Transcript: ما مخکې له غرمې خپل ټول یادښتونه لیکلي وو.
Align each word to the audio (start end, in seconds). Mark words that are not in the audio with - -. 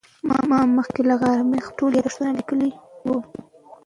ما 0.49 0.59
مخکې 0.77 1.01
له 1.09 1.15
غرمې 1.21 1.59
خپل 1.67 1.75
ټول 1.79 1.91
یادښتونه 1.93 2.31
لیکلي 2.39 2.71
وو. 3.05 3.17